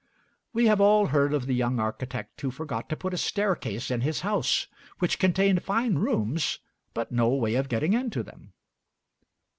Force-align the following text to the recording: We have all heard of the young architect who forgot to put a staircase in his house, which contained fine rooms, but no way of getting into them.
We 0.51 0.65
have 0.65 0.81
all 0.81 1.05
heard 1.13 1.31
of 1.31 1.45
the 1.45 1.53
young 1.53 1.79
architect 1.79 2.41
who 2.41 2.49
forgot 2.49 2.89
to 2.89 2.95
put 2.97 3.13
a 3.13 3.17
staircase 3.19 3.91
in 3.91 4.01
his 4.01 4.21
house, 4.21 4.65
which 4.97 5.19
contained 5.19 5.61
fine 5.61 5.99
rooms, 5.99 6.57
but 6.95 7.11
no 7.11 7.27
way 7.29 7.53
of 7.53 7.69
getting 7.69 7.93
into 7.93 8.23
them. 8.23 8.53